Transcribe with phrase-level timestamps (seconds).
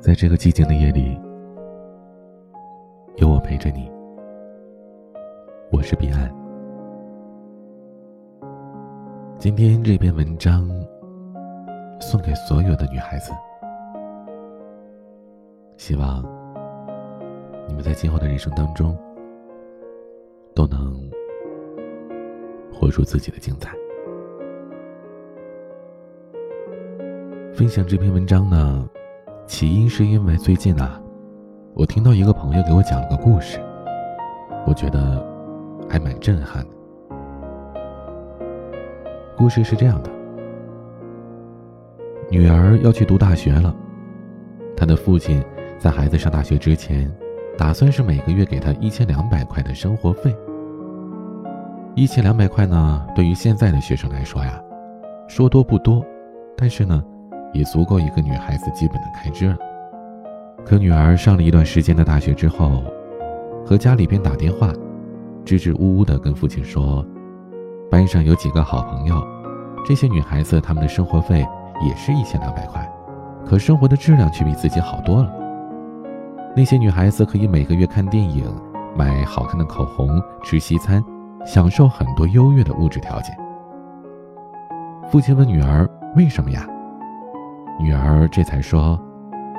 [0.00, 1.18] 在这个寂静的夜里，
[3.16, 3.90] 有我陪着你。
[5.70, 6.30] 我是彼岸。
[9.38, 10.68] 今天这篇文章
[12.00, 13.32] 送给所有的女孩子，
[15.78, 16.22] 希望
[17.66, 18.94] 你们在今后的人生当中
[22.82, 23.72] 活出自己的精彩。
[27.54, 28.88] 分享这篇文章呢。
[29.44, 31.00] 起因是因为最近啊，
[31.74, 33.60] 我听到一个朋友给我讲了个故事，
[34.66, 35.22] 我觉得
[35.90, 36.70] 还蛮震撼的。
[39.36, 40.10] 故事是这样的：
[42.30, 43.74] 女儿要去读大学了，
[44.74, 45.44] 她的父亲
[45.78, 47.12] 在孩子上大学之前，
[47.58, 50.34] 打算是每个月给她一千两百块的生活费。
[51.94, 54.60] 一千两百块呢，对于现在的学生来说呀，
[55.28, 56.04] 说多不多，
[56.56, 57.02] 但是呢。
[57.54, 59.56] 也足够一个女孩子基本的开支了。
[60.64, 62.82] 可女儿上了一段时间的大学之后，
[63.62, 64.72] 和家里边打电话，
[65.44, 67.04] 支支吾吾的跟父亲说，
[67.90, 69.22] 班上有几个好朋友，
[69.86, 71.46] 这些女孩子她们的生活费
[71.86, 72.90] 也是一千两百块，
[73.44, 75.30] 可生活的质量却比自己好多了。
[76.56, 78.50] 那些女孩子可以每个月看电影、
[78.96, 81.04] 买好看的口红、吃西餐，
[81.44, 83.36] 享受很多优越的物质条件。
[85.10, 86.66] 父亲问女儿：“为什么呀？”
[87.80, 89.00] 女儿这才说，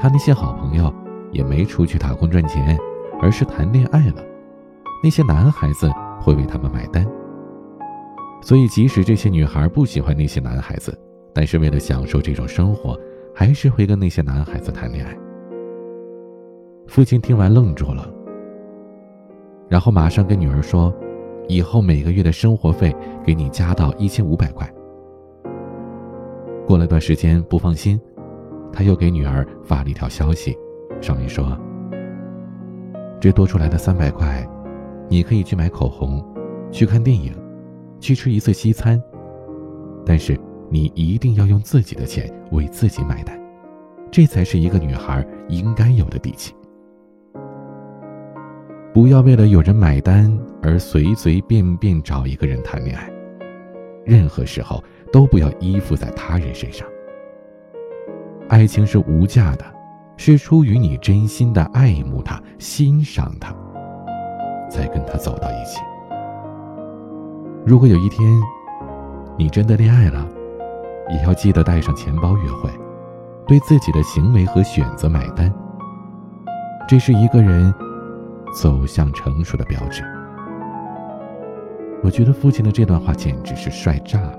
[0.00, 0.92] 她那些好朋友
[1.32, 2.76] 也没出去打工赚钱，
[3.20, 4.22] 而是谈恋爱了。
[5.02, 5.90] 那些男孩子
[6.20, 7.06] 会为他们买单。
[8.40, 10.96] 所以，即使这些女孩不喜欢那些男孩子，
[11.32, 12.98] 但是为了享受这种生活，
[13.34, 15.16] 还是会跟那些男孩子谈恋爱。
[16.86, 18.08] 父亲听完愣住了，
[19.68, 20.92] 然后马上跟女儿说
[21.48, 24.70] ：“以后每个月的生活费给你加到一千五百块。”
[26.66, 28.00] 过了段时间，不放心。
[28.70, 30.56] 他又给女儿发了一条消息，
[31.00, 31.58] 上面说
[33.18, 34.46] ：“这多出来的三百块，
[35.08, 36.22] 你可以去买口红，
[36.70, 37.34] 去看电影，
[37.98, 39.02] 去吃一次西餐，
[40.04, 40.38] 但是
[40.68, 43.40] 你一定要用自己的钱为自己买单，
[44.10, 46.54] 这才是一个女孩应该有的底气。
[48.98, 53.08] 不要为了有人买单而随随便便找一个人谈恋爱，
[54.04, 54.82] 任何时候
[55.12, 56.84] 都不要依附在他人身上。”
[58.50, 59.64] 爱情是无价的，
[60.16, 63.54] 是出于你真心的爱慕他、欣赏他，
[64.68, 65.78] 才跟他走到一起。
[67.64, 68.28] 如果有一天，
[69.36, 70.26] 你真的恋爱了，
[71.08, 72.68] 也要记得带上钱包约会，
[73.46, 75.54] 对自己的行为和选择买单。
[76.88, 77.72] 这是一个人
[78.54, 80.02] 走向成熟的标志。
[82.02, 84.38] 我觉得父亲的这段话简直是帅炸了。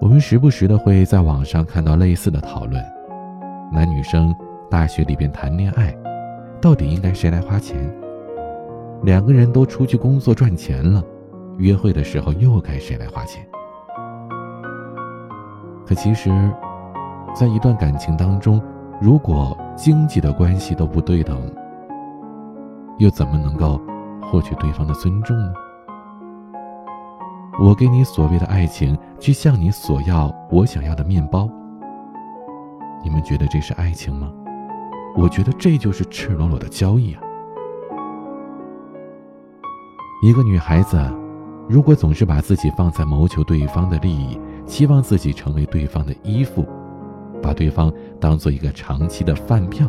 [0.00, 2.82] 我们时不时的会在网上看到类似的讨论：
[3.72, 4.34] 男女生
[4.70, 5.94] 大学里边谈恋爱，
[6.60, 7.78] 到底应该谁来花钱？
[9.02, 11.02] 两个人都出去工作赚钱了，
[11.56, 13.42] 约会的时候又该谁来花钱？
[15.86, 16.30] 可其实，
[17.34, 18.62] 在一段感情当中，
[19.00, 21.50] 如果经济的关系都不对等，
[22.98, 23.80] 又怎么能够
[24.20, 25.54] 获取对方的尊重呢？
[27.58, 31.48] 我给你所谓的爱情，去向你索要我想要的面包。
[33.02, 34.30] 你们觉得这是爱情吗？
[35.16, 37.22] 我觉得这就是赤裸裸的交易啊！
[40.22, 40.98] 一个女孩子，
[41.70, 46.66] 如果总是把自己放在谋求对方的利益，期望自己成为对方的依附，
[47.42, 49.86] 把对方当做一个长期的饭票，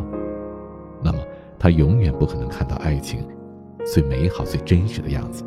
[1.02, 1.18] 那么
[1.58, 3.26] 他永远不可能看到爱情
[3.84, 5.44] 最美好、最真实的样子，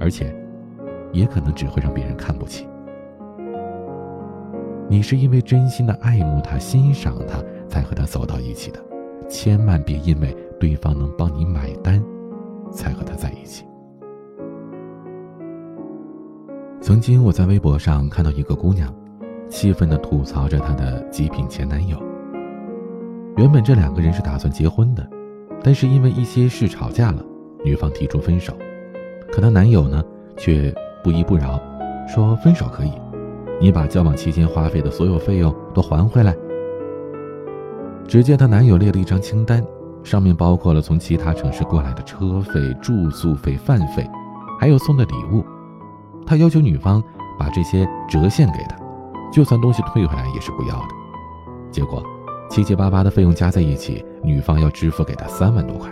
[0.00, 0.34] 而且。
[1.12, 2.66] 也可能只会让别人看不起。
[4.86, 8.78] 你是因为真心的爱慕他、欣赏他，才和他走到一起的，
[9.26, 12.04] 千万别因为对方能帮你买单，
[12.70, 13.64] 才和他在一起。
[16.82, 18.92] 曾经我在微博上看到一个姑娘，
[19.48, 21.96] 气愤地吐槽着她的极品前男友。
[23.36, 25.06] 原本这两个人是打算结婚的，
[25.62, 27.24] 但是因为一些事吵架了，
[27.64, 28.52] 女方提出分手，
[29.30, 30.02] 可她男友呢，
[30.36, 30.74] 却。
[31.04, 31.60] 不依不饶，
[32.08, 32.90] 说分手可以，
[33.60, 36.34] 你把交往期间花费的所有费用都还回来。
[38.08, 39.64] 只见她男友列了一张清单，
[40.02, 44.04] 上面包括了从其他城市过来的车费、住宿费、饭费，
[44.58, 45.44] 还有送的礼物。
[46.26, 47.00] 他要求女方
[47.38, 48.76] 把这些折现给他，
[49.32, 50.88] 就算东西退回来也是不要的。
[51.70, 52.02] 结果
[52.48, 55.90] 七七八八的费用加在一起，女方要支付给他三万多块。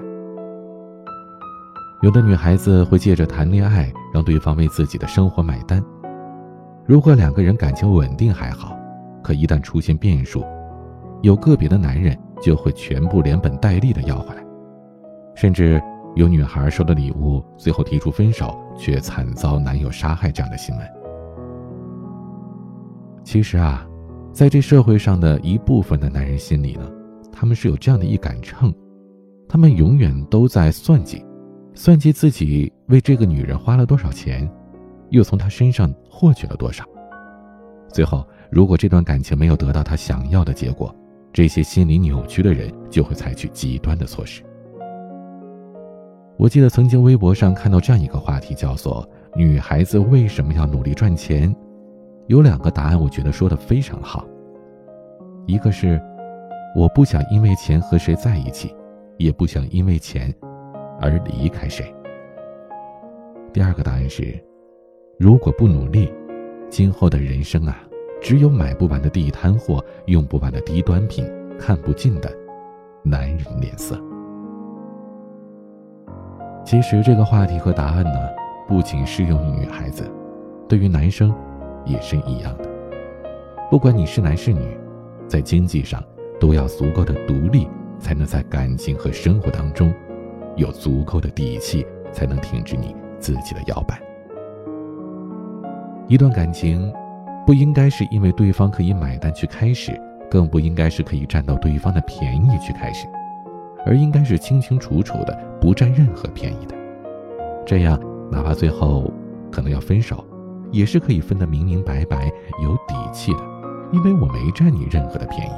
[2.03, 5.83] 有的女孩子会借着谈恋爱让对方为自己的生活买单。
[6.87, 8.77] 如果两个人感情稳定还好，
[9.23, 10.45] 可一旦出现变数，
[11.23, 14.45] 有个别的男人就会全部连本带利的要回来，
[15.35, 15.83] 甚至
[16.15, 21.04] 有女孩收了礼物，最后提出分手，却惨遭男友杀害这样的新闻。
[23.25, 23.85] 其实啊，
[24.33, 26.89] 在这社会上的一部分的男人心里呢，
[27.33, 28.73] 他们是有这样的一杆秤，
[29.49, 31.25] 他们永远都在算计，
[31.75, 34.49] 算计自己为这个女人花了多少钱，
[35.09, 36.85] 又从她身上获取了多少。
[37.89, 40.95] 最后，如果这段感情没有得到他想要的结果，
[41.33, 44.43] 这些心理扭曲的人就会采取极端的措施。
[46.37, 51.55] 我记得曾经微博上看到这样一个话题，叫做“女孩子为什么要努力赚钱”。
[52.27, 54.25] 有两个答案，我觉得说的非常好。
[55.47, 56.01] 一个是，
[56.75, 58.75] 我不想因为钱和谁在一起，
[59.19, 60.35] 也不想因为钱
[61.01, 61.95] 而离开谁。
[63.53, 64.43] 第二个答案是，
[65.19, 66.11] 如果不努力，
[66.71, 67.77] 今后的人生啊，
[68.23, 72.33] 只有买不完的地摊货，用不完的低端品，看不尽的
[73.03, 74.01] 男人脸色。
[76.65, 78.31] 其实这个话题和答案呢，
[78.67, 80.11] 不仅适用于女孩子，
[80.67, 81.31] 对于男生。
[81.85, 82.69] 也是一样的，
[83.71, 84.77] 不管你是男是女，
[85.27, 86.03] 在经济上
[86.41, 89.93] 都要足够的独立，才能在感情和生活当中
[90.57, 94.01] 有足够的底气，才能挺直你自己的摇摆。
[96.09, 96.93] 一段感情
[97.47, 99.99] 不应该是因为对方可以买单去开始，
[100.31, 103.07] 更不应该是可以占到对方的便宜去开始，
[103.87, 106.75] 而应该是清清楚楚的，不占任何便宜的。
[107.65, 107.99] 这样，
[108.31, 109.11] 哪怕最后
[109.51, 110.23] 可能要分手。
[110.75, 112.27] 也是可以分得明明白白、
[112.61, 113.41] 有底气的，
[113.93, 115.53] 因为我没占你任何的便宜。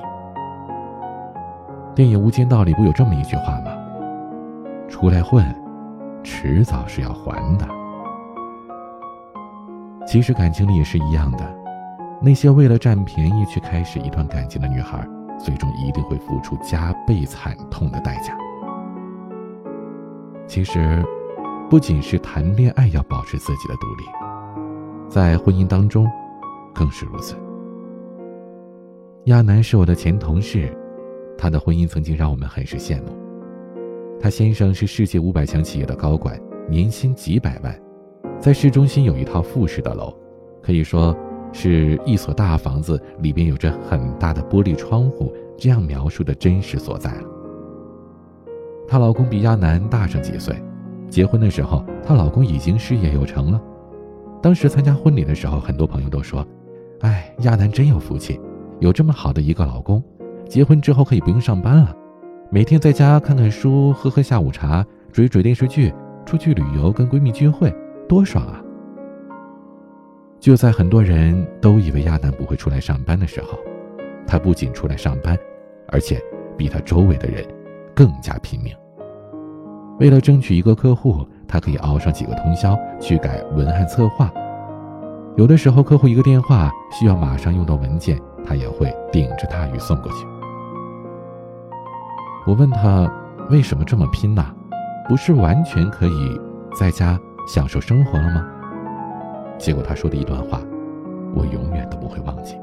[1.95, 3.73] 电影《无间道》里不有这么一句话吗？
[4.91, 5.43] 出来混，
[6.23, 7.67] 迟早是要还的。
[10.07, 11.45] 其实感情里也是一样的，
[12.21, 15.03] 那些为了占便宜去开始一段感情的女孩，
[15.39, 18.37] 最终一定会付出加倍惨痛的代价。
[20.47, 21.03] 其实，
[21.71, 24.26] 不仅是谈恋爱要保持自己的独立。
[25.09, 26.07] 在婚姻当中，
[26.75, 27.35] 更是如此。
[29.25, 30.71] 亚楠是我的前同事，
[31.37, 33.09] 他的婚姻曾经让我们很是羡慕。
[34.21, 37.79] 他先生是世界五百强企业的高管，年薪几百万，
[38.41, 40.15] 在市中心有一套复式的楼，
[40.63, 41.17] 可以说
[41.53, 45.33] 是一所大房子，里边有着很大的玻璃窗户。
[45.59, 47.25] 这样描述的真实所在了。
[48.87, 50.55] 她老公比亚楠大上几岁，
[51.09, 53.61] 结婚的时候，她老公已经事业有成了。
[54.47, 56.47] 当时参加婚礼的时候，很多朋友都说
[57.03, 58.39] ：“哎，亚楠真有福气，
[58.79, 60.01] 有这么好的一个老公，
[60.49, 61.93] 结婚之后可以不用上班了，
[62.49, 65.93] 每天在家看看书，喝喝下午茶，追追电视剧，
[66.25, 67.75] 出去旅游，跟闺蜜聚会，
[68.09, 68.63] 多爽啊！”
[70.39, 73.59] 就在很多人都以为亚楠不会出来上班的时候，
[74.29, 75.37] 他不仅出来上班，
[75.89, 76.23] 而且
[76.57, 77.45] 比他周围的人
[77.97, 78.73] 更加拼命。
[79.99, 81.27] 为了争取一个客户。
[81.49, 84.31] 他可以熬上几个通宵去改文案策划，
[85.37, 90.27] 有的时候客户一个电话需要马上用到文件，他也会顶着大雨送过去。
[92.47, 93.11] 我问他
[93.51, 94.45] 为什么这么拼呢？
[95.09, 96.41] 不是完全可以
[96.79, 98.45] 在家享受生活了吗？
[99.59, 100.61] 结果他说的一段话，
[101.35, 102.57] 我永远都不会忘记。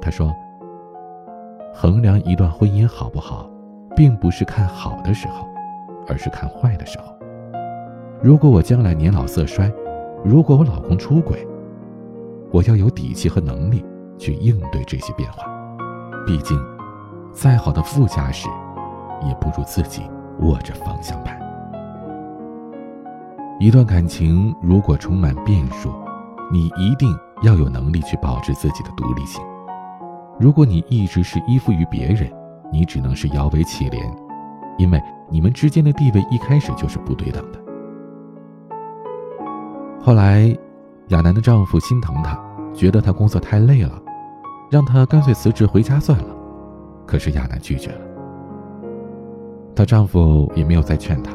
[0.00, 0.34] 他说
[1.72, 3.48] ：“衡量一段婚姻好不好，
[3.96, 5.48] 并不是看好的时候，
[6.08, 7.14] 而是看坏的时候。”
[8.22, 9.68] 如果我将来年老色衰，
[10.24, 11.44] 如果我老公出轨，
[12.52, 13.84] 我要有底气和能力
[14.16, 15.42] 去应对这些变化。
[16.24, 16.56] 毕竟，
[17.32, 18.48] 再好的副驾驶，
[19.26, 20.02] 也不如自己
[20.38, 21.36] 握着方向盘。
[23.58, 25.92] 一段感情如果充满变数，
[26.52, 27.12] 你一定
[27.42, 29.42] 要有能力去保持自己的独立性。
[30.38, 32.30] 如果你一直是依附于别人，
[32.72, 34.00] 你只能是摇尾乞怜，
[34.78, 37.61] 因为你们之间的地位一开始就是不对等的。
[40.04, 40.52] 后来，
[41.10, 42.36] 亚楠的丈夫心疼她，
[42.74, 44.02] 觉得她工作太累了，
[44.68, 46.34] 让她干脆辞职回家算了。
[47.06, 48.00] 可是亚楠拒绝了。
[49.76, 51.32] 她丈夫也没有再劝她，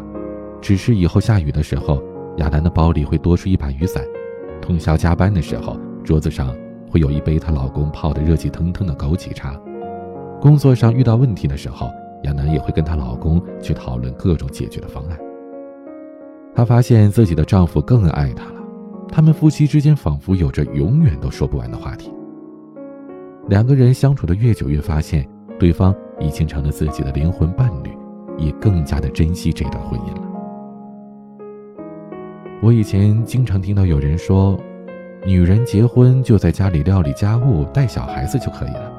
[0.59, 2.03] 只是以后下雨的时候，
[2.39, 4.03] 亚楠的包里会多出一把雨伞；
[4.61, 6.53] 通宵加班的时候，桌子上
[6.91, 9.53] 会有一杯她老公泡的热气腾腾的枸杞茶；
[10.41, 11.89] 工作上遇到问题的时候，
[12.23, 15.17] 亚楠也会跟她老公去讨论各种解决的方案。
[16.53, 18.43] 她发现自己的丈夫更爱她。
[19.09, 22.11] 他们夫妻之间仿佛有着永远都说不完的话题。
[23.47, 27.89] 两个人相处的越久，越发现对方已经成了自己的灵魂伴侣，
[28.37, 30.21] 也更加的珍惜这段婚姻了。
[32.61, 34.59] 我以前经常听到有人说，
[35.25, 38.91] 女人结婚就在家里料理家务、带小孩子就可以了，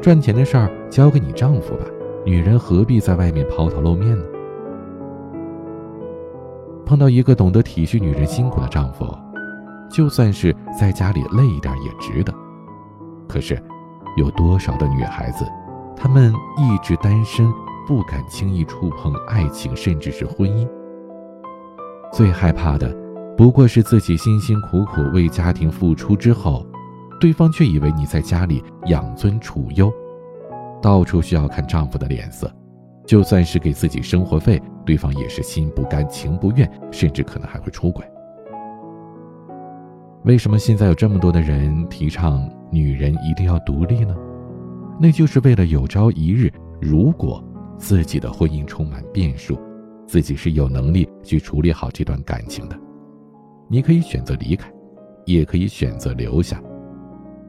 [0.00, 1.84] 赚钱的事儿交给你丈夫吧，
[2.24, 4.24] 女人何必在外面抛头露面呢？
[6.84, 9.06] 碰到一个懂得体恤女人辛苦的丈夫，
[9.90, 12.34] 就算是在家里累一点也值得。
[13.28, 13.60] 可是，
[14.16, 15.44] 有多少的女孩子，
[15.96, 17.46] 她们一直单身，
[17.86, 20.68] 不敢轻易触碰爱情，甚至是婚姻，
[22.12, 22.94] 最害怕的。
[23.36, 26.66] 不过是自己辛辛苦苦为家庭付出之后，
[27.20, 29.92] 对方却以为你在家里养尊处优，
[30.80, 32.50] 到处需要看丈夫的脸色，
[33.06, 38.02] 就算是给自己生活费，对方也是心不甘情不愿，甚至可能还会出轨。
[40.26, 44.12] 为什么现在有这么多的人提倡女人一定要独立呢？
[45.00, 47.40] 那就是为了有朝一日，如果
[47.78, 49.56] 自己的婚姻充满变数，
[50.04, 52.76] 自己是有能力去处理好这段感情的。
[53.68, 54.68] 你可以选择离开，
[55.26, 56.60] 也可以选择留下。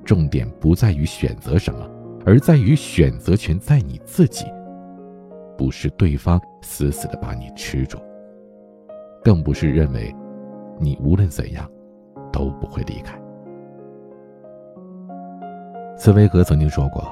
[0.05, 1.89] 重点不在于选择什么，
[2.27, 4.45] 而在于选择权在你自己，
[5.57, 7.97] 不是对方死死的把你吃住，
[9.23, 10.15] 更不是认为
[10.79, 11.67] 你无论怎样
[12.37, 13.19] 都不会离开。
[15.97, 17.03] 茨威格曾经说过，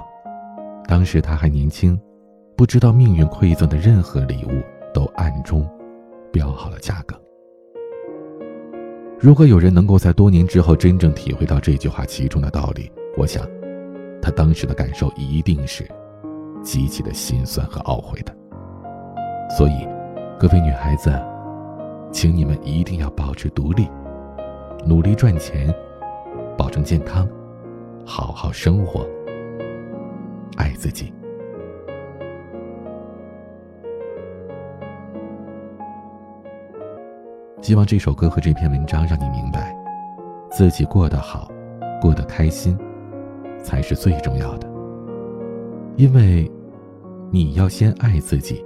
[0.87, 1.99] 当时他还年轻，
[2.55, 4.61] 不知道命运馈赠的任何礼物
[4.93, 5.67] 都暗中
[6.31, 7.19] 标好了价格。
[9.19, 13.43] 如果有人能够在多年之后真正体会到这句话其中的道理，我想，
[14.21, 15.89] 他当时的感受一定是
[16.61, 18.31] 极其的心酸和懊悔的。
[19.49, 19.87] 所以，
[20.37, 21.11] 各位女孩子，
[22.11, 23.89] 请你们一定要保持独立，
[24.83, 25.73] 努力赚钱，
[26.57, 27.27] 保证健康，
[28.05, 29.07] 好好生活，
[30.57, 31.13] 爱自己。
[37.61, 39.75] 希望这首歌和这篇文章让你明白，
[40.51, 41.49] 自己过得好，
[41.99, 42.77] 过得开心，
[43.63, 44.67] 才是最重要的。
[45.95, 46.51] 因为，
[47.31, 48.63] 你要先爱自己，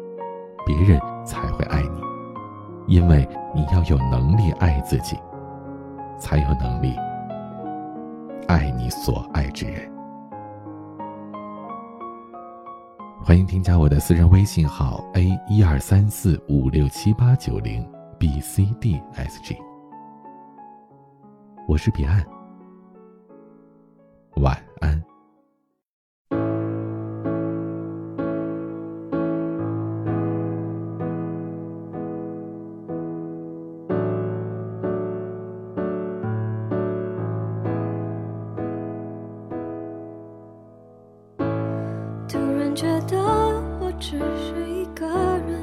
[0.65, 2.93] 别人才会爱你。
[2.93, 3.25] 因为
[3.55, 5.15] 你要有能力爱自己，
[6.19, 6.95] 才有能力
[8.47, 9.89] 爱你所爱之人。
[13.23, 17.87] 欢迎添加我的私人微信号：a 一二三四五六七八九零。
[18.19, 19.55] B C D S G，
[21.69, 22.21] 我是彼岸，
[24.35, 25.08] 晚安。
[42.69, 43.17] 然觉得
[43.79, 45.59] 我只是一个人，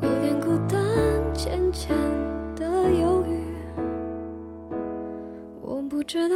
[0.00, 0.80] 有点孤单，
[1.34, 1.94] 浅浅
[2.56, 3.44] 的忧郁，
[5.60, 6.34] 我不知道。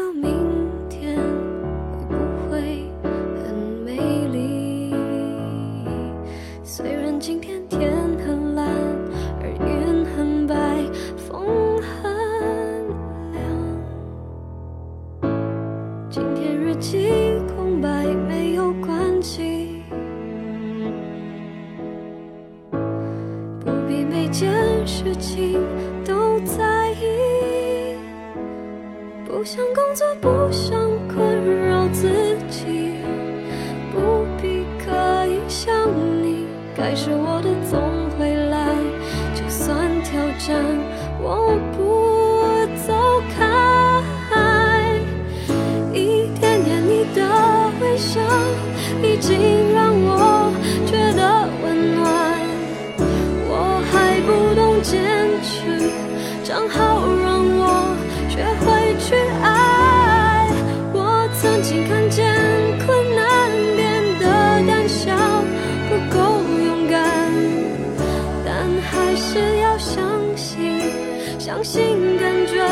[36.93, 36.97] 你。
[36.97, 37.81] 是我的总
[38.19, 38.69] 会来，
[39.35, 40.63] 就算挑战，
[41.23, 41.81] 我不
[42.87, 42.93] 走
[43.35, 43.41] 开。
[45.95, 47.19] 一点点你的
[47.81, 48.21] 微笑，
[49.03, 49.72] 已经
[71.45, 72.65] 相信，感觉，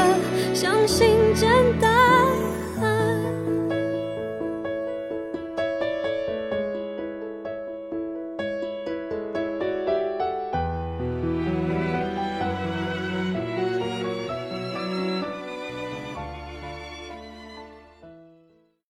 [0.54, 1.50] 相信简
[1.80, 1.99] 单。